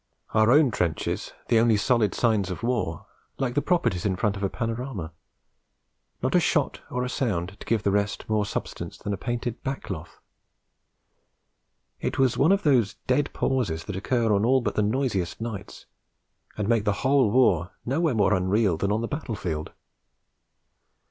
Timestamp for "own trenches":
0.49-1.31